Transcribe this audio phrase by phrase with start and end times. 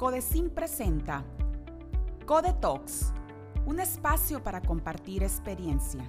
[0.00, 1.22] Codecin presenta
[2.24, 3.12] Code Talks,
[3.66, 6.02] un espacio para compartir experiencia.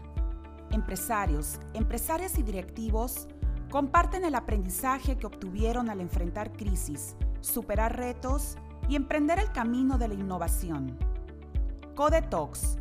[0.70, 3.28] Empresarios, empresarias y directivos
[3.70, 8.56] comparten el aprendizaje que obtuvieron al enfrentar crisis, superar retos
[8.88, 10.98] y emprender el camino de la innovación.
[11.94, 12.78] Code Talks,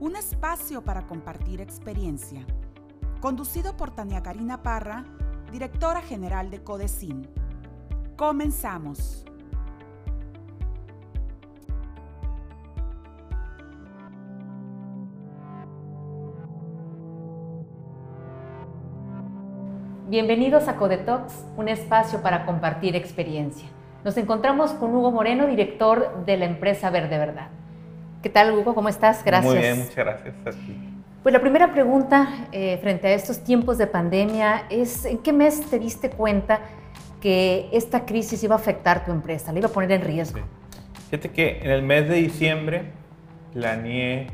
[0.00, 2.44] un espacio para compartir experiencia.
[3.22, 5.06] Conducido por Tania Karina Parra,
[5.50, 7.26] directora general de Codecin.
[8.18, 9.24] Comenzamos.
[20.12, 23.66] Bienvenidos a Codetox, un espacio para compartir experiencia.
[24.04, 27.48] Nos encontramos con Hugo Moreno, director de la empresa Verde Verdad.
[28.22, 28.74] ¿Qué tal, Hugo?
[28.74, 29.24] ¿Cómo estás?
[29.24, 29.50] Gracias.
[29.50, 30.76] Muy bien, muchas gracias a ti.
[31.22, 35.62] Pues la primera pregunta eh, frente a estos tiempos de pandemia es, ¿en qué mes
[35.70, 36.60] te diste cuenta
[37.22, 40.40] que esta crisis iba a afectar tu empresa, la iba a poner en riesgo?
[41.08, 42.92] Fíjate que en el mes de diciembre
[43.54, 44.26] planeé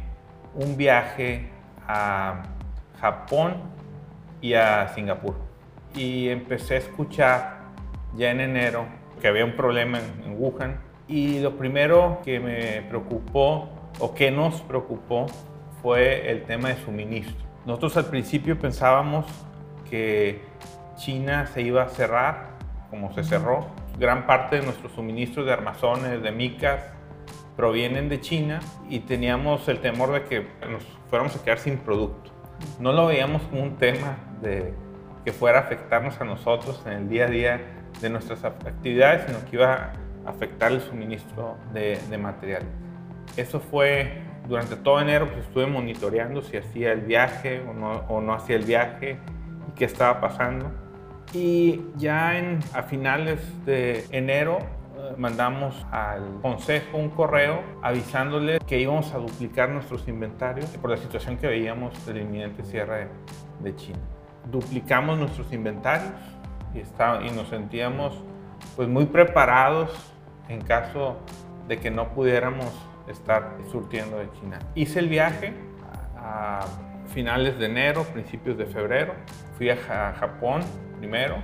[0.56, 1.48] un viaje
[1.86, 2.42] a
[3.00, 3.58] Japón
[4.41, 5.47] y a Singapur
[5.94, 7.58] y empecé a escuchar
[8.17, 8.86] ya en enero
[9.20, 14.61] que había un problema en, Wuhan y lo primero que me preocupó o que nos
[14.62, 15.27] preocupó
[15.83, 17.47] fue el tema de suministro.
[17.66, 19.27] Nosotros al principio pensábamos
[19.89, 20.42] que
[20.97, 22.50] China se iba a cerrar,
[22.91, 23.66] como se cerró.
[23.98, 26.84] Gran parte de nuestros suministros de armazones, de micas,
[27.56, 32.31] provienen de China y teníamos el temor de que nos fuéramos a quedar sin producto.
[32.78, 34.75] No lo veíamos como un tema de
[35.29, 37.61] que fuera a afectarnos a nosotros en el día a día
[38.01, 39.93] de nuestras actividades, sino que iba
[40.25, 42.62] a afectar el suministro de, de material.
[43.37, 48.23] Eso fue durante todo enero, pues estuve monitoreando si hacía el viaje o no, o
[48.23, 49.19] no hacía el viaje
[49.69, 50.73] y qué estaba pasando.
[51.34, 58.81] Y ya en, a finales de enero eh, mandamos al consejo un correo avisándole que
[58.81, 63.09] íbamos a duplicar nuestros inventarios por la situación que veíamos del inminente cierre
[63.61, 64.00] de China
[64.50, 66.12] duplicamos nuestros inventarios
[66.75, 68.22] y, y nos sentíamos
[68.76, 69.91] pues muy preparados
[70.48, 71.19] en caso
[71.66, 72.72] de que no pudiéramos
[73.08, 74.58] estar surtiendo de China.
[74.75, 75.53] Hice el viaje
[76.16, 76.60] a
[77.08, 79.14] finales de enero, principios de febrero.
[79.56, 80.62] Fui a Japón
[80.98, 81.37] primero.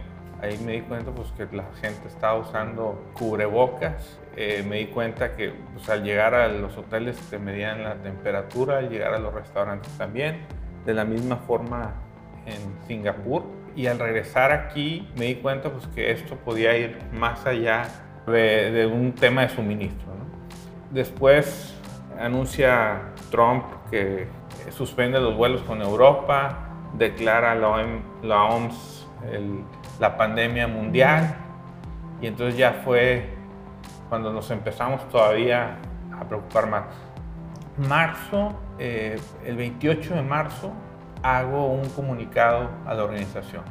[0.43, 4.19] Ahí me di cuenta pues, que la gente estaba usando cubrebocas.
[4.37, 8.79] Eh, me di cuenta que pues, al llegar a los hoteles te medían la temperatura,
[8.79, 10.41] al llegar a los restaurantes también.
[10.85, 11.95] De la misma forma
[12.47, 13.45] en Singapur
[13.77, 17.89] y al regresar aquí me di cuenta pues, que esto podía ir más allá
[18.27, 20.13] de, un tema de suministro.
[20.91, 21.75] Después
[22.19, 24.29] anuncia Trump que
[24.71, 27.69] suspende los vuelos con Europa, declara la,
[28.45, 29.09] OMS
[30.01, 31.35] la pandemia mundial
[32.21, 33.29] y entonces ya fue
[34.09, 35.77] cuando nos empezamos todavía
[36.13, 36.85] a preocupar más.
[37.89, 40.73] Marzo, eh, el 28 de marzo,
[41.25, 43.63] hago un comunicado a la organización.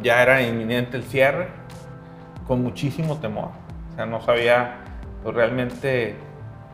[0.00, 1.48] Ya era inminente el cierre,
[2.46, 3.50] con muchísimo temor.
[3.90, 4.76] O sea, no sabía
[5.24, 6.14] pues, realmente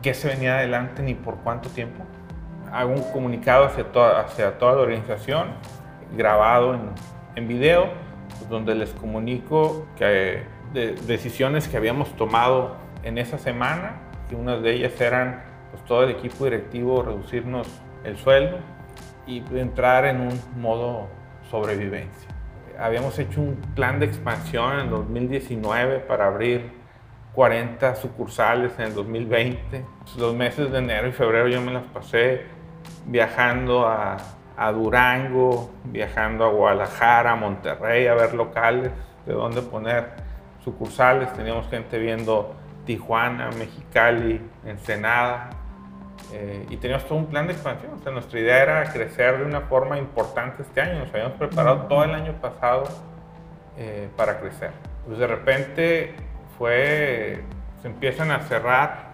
[0.03, 2.03] qué se venía adelante ni por cuánto tiempo.
[2.71, 5.47] Hago un comunicado hacia toda, hacia toda la organización,
[6.15, 6.81] grabado en,
[7.35, 7.89] en video,
[8.37, 14.61] pues, donde les comunico que de, decisiones que habíamos tomado en esa semana, y unas
[14.61, 17.67] de ellas eran pues, todo el equipo directivo reducirnos
[18.03, 18.59] el sueldo,
[19.27, 21.07] y entrar en un modo
[21.51, 22.29] sobrevivencia.
[22.79, 26.71] Habíamos hecho un plan de expansión en 2019 para abrir
[27.33, 29.85] 40 sucursales en el 2020.
[30.17, 32.45] Los meses de enero y febrero yo me las pasé
[33.05, 34.17] viajando a,
[34.55, 38.91] a Durango, viajando a Guadalajara, a Monterrey, a ver locales
[39.25, 40.13] de dónde poner
[40.63, 41.31] sucursales.
[41.33, 42.55] Teníamos gente viendo
[42.85, 45.49] Tijuana, Mexicali, Ensenada,
[46.33, 47.93] eh, y teníamos todo un plan de expansión.
[47.93, 50.99] O sea, nuestra idea era crecer de una forma importante este año.
[50.99, 52.83] Nos habíamos preparado todo el año pasado
[53.77, 54.71] eh, para crecer.
[55.05, 56.15] Pues de repente
[56.57, 57.43] fue,
[57.81, 59.07] se empiezan a cerrar.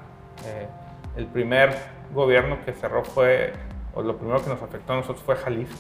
[0.46, 0.68] Eh,
[1.16, 1.76] el primer
[2.14, 3.54] gobierno que cerró fue,
[3.94, 5.78] o lo primero que nos afectó a nosotros fue Jalisco.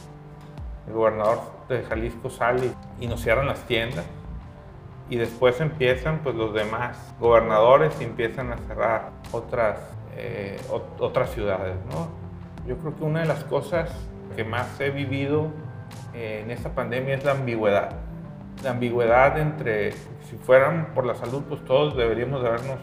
[0.87, 1.39] El gobernador
[1.69, 4.05] de Jalisco sale y nos cierran las tiendas
[5.09, 9.79] y después empiezan pues los demás gobernadores y empiezan a cerrar otras
[10.17, 10.57] eh,
[10.99, 11.75] otras ciudades.
[11.91, 12.09] ¿no?
[12.67, 13.89] Yo creo que una de las cosas
[14.35, 15.51] que más he vivido
[16.13, 17.91] eh, en esta pandemia es la ambigüedad.
[18.63, 22.79] La ambigüedad entre, si fueran por la salud, pues todos deberíamos de habernos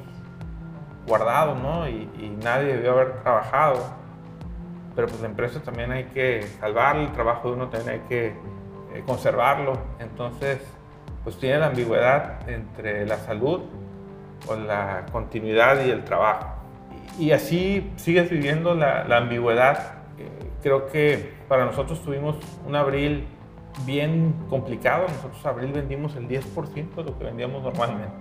[1.06, 1.88] guardado, ¿no?
[1.88, 4.00] Y, y nadie debió haber trabajado.
[4.94, 8.26] Pero pues la empresa también hay que salvar, el trabajo de uno también hay que
[8.26, 9.78] eh, conservarlo.
[9.98, 10.60] Entonces,
[11.24, 13.62] pues tiene la ambigüedad entre la salud
[14.48, 16.59] o la continuidad y el trabajo.
[17.18, 19.94] Y así sigues viviendo la, ambigüedad.
[20.18, 20.28] Eh,
[20.62, 22.36] creo que para nosotros tuvimos
[22.66, 23.26] un abril
[23.84, 25.06] bien complicado.
[25.08, 28.12] Nosotros abril vendimos el 10% de lo que vendíamos normalmente.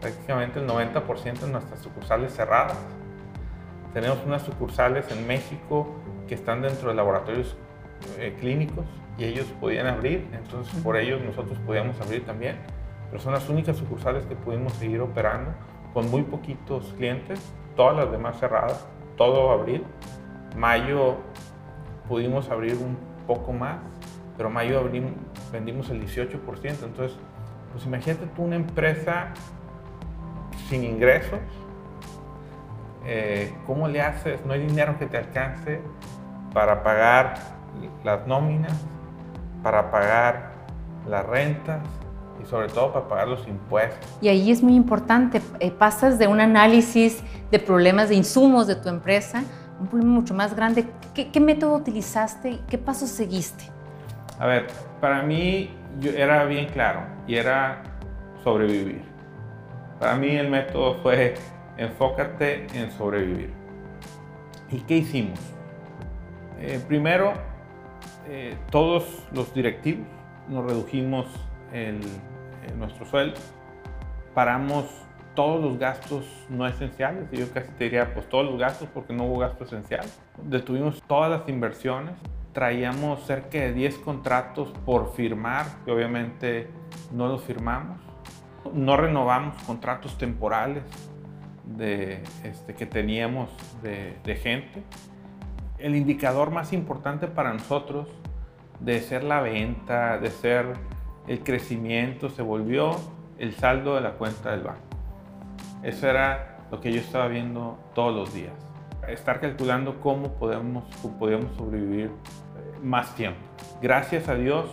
[0.00, 2.78] Prácticamente el 90% de nuestras sucursales cerradas.
[3.92, 5.94] Tenemos unas sucursales en México
[6.26, 7.56] que están dentro de laboratorios
[8.18, 8.84] eh, clínicos
[9.16, 12.56] y ellos podían abrir, entonces por ellos nosotros podíamos abrir también.
[13.10, 15.52] Pero son las únicas sucursales que pudimos seguir operando
[15.92, 17.40] con muy poquitos clientes,
[17.76, 18.86] todas las demás cerradas,
[19.16, 19.84] todo abril.
[20.56, 21.16] Mayo
[22.08, 23.78] pudimos abrir un poco más,
[24.36, 25.12] pero mayo abrimos,
[25.52, 26.84] vendimos el 18%.
[26.84, 27.16] Entonces,
[27.72, 29.28] pues imagínate tú una empresa
[30.68, 31.40] sin ingresos,
[33.06, 34.44] eh, ¿cómo le haces?
[34.46, 35.80] No hay dinero que te alcance
[36.52, 37.34] para pagar
[38.02, 38.72] las nóminas,
[39.62, 40.52] para pagar
[41.06, 41.80] las rentas
[42.44, 43.98] y sobre todo para pagar los impuestos.
[44.20, 48.76] Y ahí es muy importante, eh, pasas de un análisis de problemas de insumos de
[48.76, 49.44] tu empresa
[49.78, 50.86] a un problema mucho más grande.
[51.14, 53.64] ¿Qué, qué método utilizaste y qué pasos seguiste?
[54.38, 54.66] A ver,
[55.00, 55.70] para mí
[56.00, 57.82] yo era bien claro y era
[58.42, 59.02] sobrevivir.
[59.98, 61.34] Para mí el método fue
[61.76, 63.50] enfócate en sobrevivir.
[64.70, 65.38] ¿Y qué hicimos?
[66.60, 67.34] Eh, primero,
[68.28, 70.06] eh, todos los directivos
[70.48, 71.26] nos redujimos
[71.72, 72.00] el,
[72.76, 73.40] nuestro sueldo,
[74.34, 74.86] paramos
[75.34, 79.12] todos los gastos no esenciales, y yo casi te diría pues todos los gastos porque
[79.12, 80.06] no hubo gasto esencial.
[80.42, 82.14] Detuvimos todas las inversiones,
[82.52, 86.70] traíamos cerca de 10 contratos por firmar, que obviamente
[87.12, 88.00] no los firmamos.
[88.72, 90.84] No renovamos contratos temporales
[91.64, 93.50] de, este, que teníamos
[93.82, 94.82] de gente
[95.78, 98.08] el indicador más importante para nosotros
[98.80, 100.74] de ser la venta, de ser
[101.26, 102.96] el crecimiento, se volvió
[103.38, 104.80] el saldo de la cuenta del banco.
[105.82, 108.52] Eso era lo que yo estaba viendo todos los días.
[109.08, 110.84] Estar calculando cómo podemos,
[111.18, 113.40] podemos sobrevivir eh, más tiempo.
[113.82, 114.70] Gracias a Dios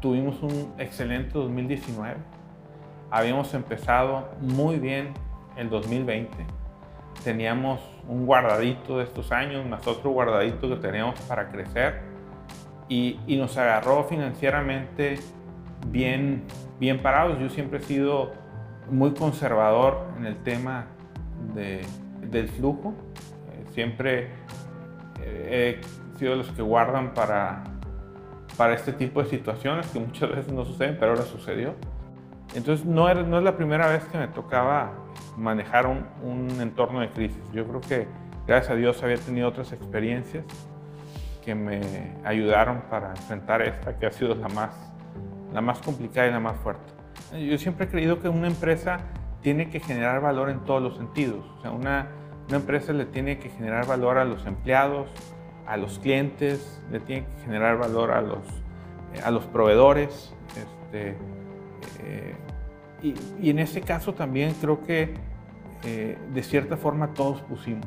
[0.00, 2.16] tuvimos un excelente 2019.
[3.10, 5.12] Habíamos empezado muy bien
[5.56, 6.58] el 2020
[7.24, 12.00] teníamos un guardadito de estos años, más otro guardadito que teníamos para crecer
[12.88, 15.18] y nos agarró financieramente
[15.90, 16.44] bien,
[16.78, 17.38] bien parados.
[17.38, 18.32] Yo siempre he sido
[18.90, 20.86] muy conservador en el tema
[21.54, 21.82] de,
[22.22, 22.94] del flujo.
[23.52, 24.28] Eh, siempre
[25.20, 27.64] eh, he sido los que guardan para,
[28.56, 31.74] para este tipo de situaciones que muchas veces no suceden, pero ahora sucedió.
[32.54, 34.92] Entonces no, era, no es la primera vez que me tocaba
[35.36, 37.42] manejar un, un, entorno de crisis.
[37.52, 38.08] Yo creo que
[38.46, 40.44] gracias a Dios había tenido otras experiencias
[41.44, 44.70] que me ayudaron para enfrentar esta, que ha sido la más,
[45.52, 46.92] la más complicada y la más fuerte.
[47.38, 49.00] Yo siempre he creído que una empresa
[49.42, 51.44] tiene que generar valor en todos los sentidos.
[51.58, 52.08] O sea, una,
[52.48, 55.08] una empresa le tiene que generar valor a los empleados,
[55.66, 58.44] a los clientes, le tiene que generar valor a los,
[59.22, 60.34] a los proveedores.
[60.56, 61.16] Este,
[62.02, 62.34] eh,
[63.02, 65.14] y, y, en ese caso también creo que
[65.84, 67.86] eh, de cierta forma todos pusimos.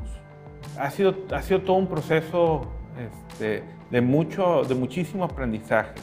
[0.78, 5.94] Ha sido, ha sido todo un proceso este, de, mucho, de muchísimo aprendizaje.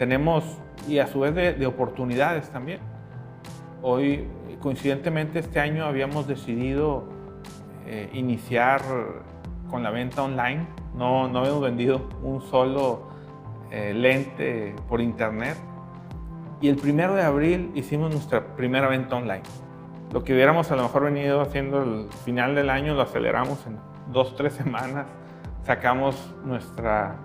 [0.00, 0.58] Tenemos,
[0.88, 2.80] y a su vez de, de oportunidades también.
[3.82, 4.26] Hoy,
[4.60, 7.04] coincidentemente, este año habíamos decidido
[7.86, 8.80] eh, iniciar
[9.68, 10.66] con la venta online.
[10.94, 13.10] No, no habíamos vendido un solo
[13.70, 15.58] eh, lente por internet.
[16.62, 19.42] Y el primero de abril hicimos nuestra primera venta online
[20.12, 23.78] lo que hubiéramos a lo mejor venido haciendo el final del año lo aceleramos en
[24.12, 25.06] dos, tres semanas,
[25.62, 27.16] sacamos nuestra,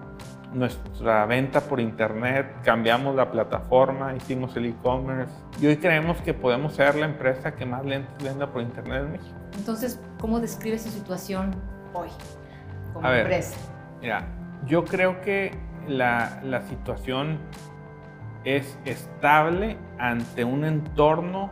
[0.55, 6.73] nuestra venta por internet, cambiamos la plataforma, hicimos el e-commerce y hoy creemos que podemos
[6.73, 9.35] ser la empresa que más lentes venda por internet en México.
[9.57, 11.53] Entonces, ¿cómo describe su situación
[11.93, 12.07] hoy
[12.93, 13.57] como a ver, empresa?
[14.01, 14.27] Mira,
[14.65, 15.51] yo creo que
[15.87, 17.37] la, la situación
[18.45, 21.51] es estable ante un entorno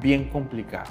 [0.00, 0.90] bien complicado.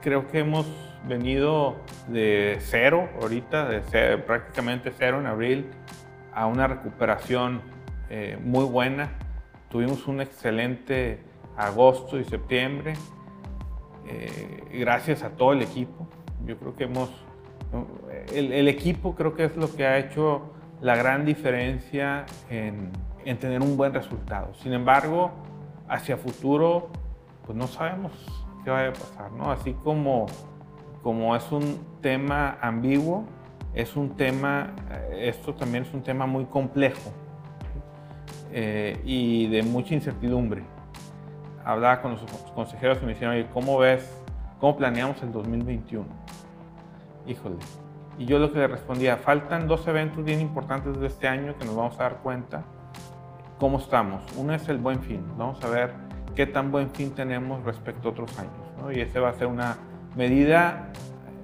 [0.00, 0.66] Creo que hemos
[1.06, 1.76] venido
[2.08, 5.70] de cero ahorita, de prácticamente cero en abril,
[6.34, 7.60] a una recuperación
[8.08, 9.10] eh, muy buena.
[9.68, 11.22] Tuvimos un excelente
[11.56, 12.94] agosto y septiembre,
[14.06, 16.08] eh, gracias a todo el equipo.
[16.44, 17.10] Yo creo que hemos,
[18.32, 22.90] el, el, equipo creo que es lo que ha hecho la gran diferencia en,
[23.24, 24.54] en tener un buen resultado.
[24.54, 25.30] Sin embargo,
[25.88, 26.90] hacia futuro
[27.50, 28.12] pues no sabemos
[28.64, 29.50] qué vaya a pasar, ¿no?
[29.50, 30.26] Así como,
[31.02, 33.24] como es un tema ambiguo,
[33.74, 34.74] es un tema,
[35.12, 37.12] esto también es un tema muy complejo
[38.52, 40.62] eh, y de mucha incertidumbre.
[41.64, 42.22] Hablaba con los
[42.54, 44.20] consejeros y me dijeron, oye, ¿cómo ves
[44.60, 46.06] ¿cómo planeamos el 2021?
[47.26, 47.56] Híjole.
[48.18, 51.64] Y yo lo que le respondía, faltan dos eventos bien importantes de este año que
[51.64, 52.64] nos vamos a dar cuenta
[53.58, 54.22] cómo estamos.
[54.36, 55.24] Uno es el buen fin.
[55.38, 55.94] Vamos a ver
[56.34, 58.52] qué tan buen fin tenemos respecto a otros años.
[58.94, 59.78] Y ese va a ser una
[60.16, 60.92] medida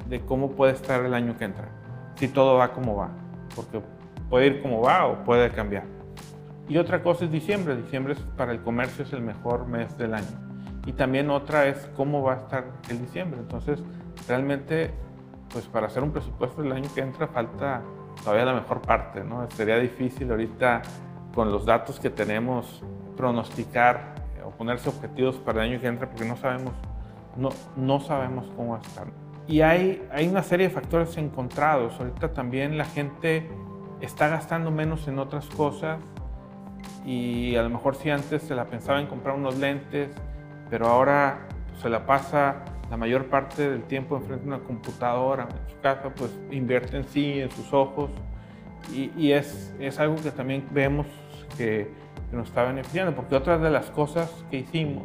[0.09, 1.69] de cómo puede estar el año que entra.
[2.17, 3.11] Si todo va como va.
[3.55, 3.81] Porque
[4.29, 5.85] puede ir como va o puede cambiar.
[6.69, 7.77] Y otra cosa es diciembre.
[7.77, 10.27] Diciembre para el comercio es el mejor mes del año.
[10.87, 13.41] Y también otra es cómo va a estar el diciembre.
[13.41, 13.83] Entonces,
[14.29, 14.93] realmente,
[15.53, 17.83] pues para hacer un presupuesto del año que entra falta
[18.23, 19.49] todavía la mejor parte, ¿no?
[19.51, 20.83] Sería difícil ahorita
[21.35, 22.83] con los datos que tenemos
[23.17, 26.73] pronosticar o ponerse objetivos para el año que entra porque no sabemos,
[27.37, 29.07] no, no sabemos cómo va a estar.
[29.49, 31.99] Y hay, hay una serie de factores encontrados.
[32.01, 33.49] Ahorita también la gente
[34.01, 36.01] está gastando menos en otras cosas
[37.05, 40.11] y a lo mejor si antes se la pensaba en comprar unos lentes,
[40.69, 41.47] pero ahora
[41.81, 46.13] se la pasa la mayor parte del tiempo enfrente de una computadora en su casa,
[46.15, 48.11] pues invierte en sí, en sus ojos
[48.93, 51.07] y, y es, es, algo que también vemos
[51.57, 51.91] que,
[52.31, 55.05] que nos está beneficiando, porque otra de las cosas que hicimos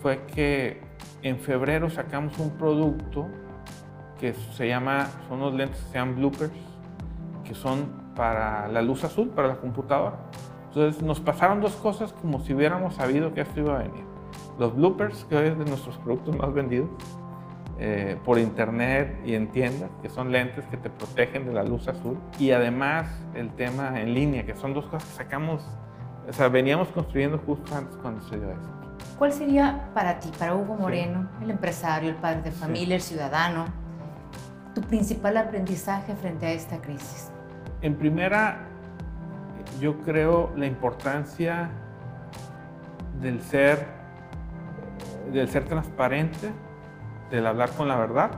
[0.00, 0.80] fue que
[1.22, 3.28] en febrero sacamos un producto
[4.22, 6.52] que se llama, son unos lentes que se llaman bloopers,
[7.42, 10.14] que son para la luz azul, para la computadora.
[10.68, 14.04] Entonces nos pasaron dos cosas como si hubiéramos sabido que esto iba a venir.
[14.60, 16.88] Los bloopers, que hoy es de nuestros productos más vendidos,
[17.80, 21.88] eh, por internet y en tiendas, que son lentes que te protegen de la luz
[21.88, 22.16] azul.
[22.38, 25.66] Y además el tema en línea, que son dos cosas que sacamos,
[26.28, 28.68] o sea, veníamos construyendo justo antes cuando se dio esto.
[29.18, 31.44] ¿Cuál sería para ti, para Hugo Moreno, sí.
[31.44, 32.92] el empresario, el padre de familia, sí.
[32.94, 33.81] el ciudadano,
[34.74, 37.30] tu principal aprendizaje frente a esta crisis?
[37.80, 38.66] En primera,
[39.80, 41.70] yo creo la importancia
[43.20, 43.86] del ser,
[45.32, 46.50] del ser transparente,
[47.30, 48.30] del hablar con la verdad,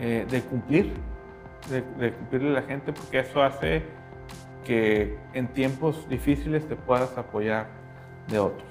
[0.00, 0.92] eh, de cumplir,
[1.70, 3.82] de, de, cumplirle a la gente, porque eso hace
[4.64, 7.68] que en tiempos difíciles te puedas apoyar
[8.28, 8.68] de otros.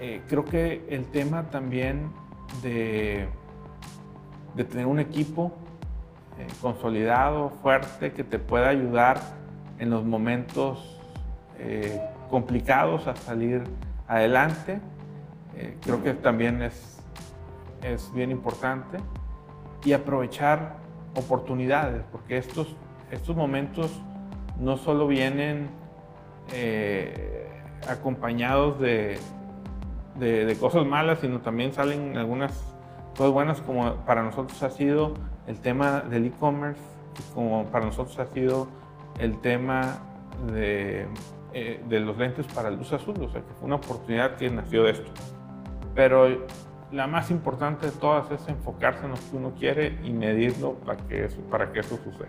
[0.00, 2.10] Eh, creo que el tema también
[2.62, 3.28] de,
[4.56, 5.52] de tener un equipo
[6.38, 9.20] eh, consolidado, fuerte, que te pueda ayudar
[9.78, 10.98] en los momentos
[11.58, 13.62] eh, complicados a salir
[14.08, 14.80] adelante.
[15.56, 17.02] Eh, creo que también es,
[17.82, 18.98] es bien importante.
[19.84, 20.76] Y aprovechar
[21.14, 22.74] oportunidades, porque estos,
[23.10, 24.02] estos momentos
[24.58, 25.68] no solo vienen
[27.88, 29.18] acompañados de,
[30.18, 32.75] de, de, cosas malas, sino también salen algunas
[33.16, 35.14] cosas buenas, como para nosotros ha sido
[35.46, 36.80] el tema del e-commerce,
[37.34, 38.68] como para nosotros ha sido
[39.18, 39.98] el tema
[40.52, 41.06] de,
[41.52, 44.84] eh, de, los lentes para luz azul, o sea que fue una oportunidad que nació
[44.84, 45.10] de esto.
[45.94, 46.46] Pero
[46.92, 50.98] la más importante de todas es enfocarse en lo que uno quiere y medirlo para
[51.06, 52.28] que eso, para que eso suceda.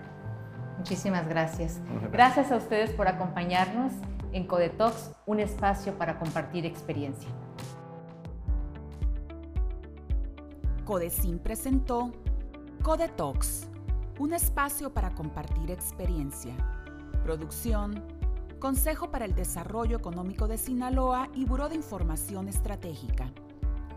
[0.78, 1.82] Muchísimas gracias.
[2.12, 3.92] Gracias a ustedes por acompañarnos
[4.32, 7.30] en Codetox, un espacio para compartir experiencia.
[10.88, 12.14] Codecin presentó
[12.82, 13.68] Codetox,
[14.20, 16.56] un espacio para compartir experiencia.
[17.26, 18.02] Producción,
[18.60, 23.34] Consejo para el Desarrollo Económico de Sinaloa y Buró de Información Estratégica.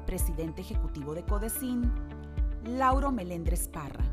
[0.04, 1.92] Presidente Ejecutivo de Codecin,
[2.64, 4.04] Lauro Melendres Parra.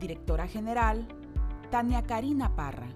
[0.00, 1.06] Directora General,
[1.70, 2.88] Tania Karina Parra.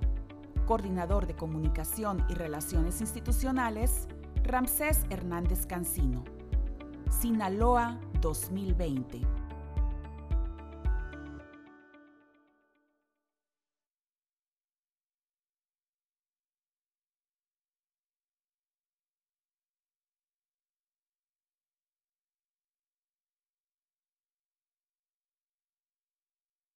[0.67, 4.09] Coordinador de Comunicación y Relaciones Institucionales,
[4.43, 6.25] Ramsés Hernández Cancino.
[7.11, 9.44] Sinaloa 2020.